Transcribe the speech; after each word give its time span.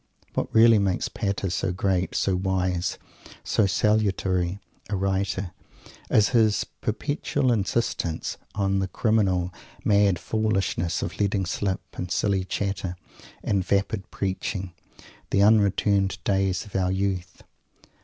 What 0.33 0.51
really 0.51 0.79
makes 0.79 1.09
Pater 1.09 1.51
so 1.51 1.71
great, 1.71 2.15
so 2.15 2.35
wise, 2.35 2.97
so 3.43 3.67
salutary 3.67 4.57
a 4.89 4.95
writer 4.95 5.51
is 6.09 6.29
his 6.29 6.63
perpetual 6.63 7.51
insistence 7.51 8.35
on 8.55 8.79
the 8.79 8.87
criminal, 8.87 9.53
mad 9.85 10.17
foolishness 10.17 11.03
of 11.03 11.19
letting 11.21 11.45
slip, 11.45 11.81
in 11.99 12.09
silly 12.09 12.43
chatter 12.45 12.95
and 13.43 13.63
vapid 13.63 14.09
preaching, 14.09 14.73
the 15.29 15.43
unreturning 15.43 16.09
days 16.23 16.65
of 16.65 16.75
our 16.75 16.91
youth! 16.91 17.43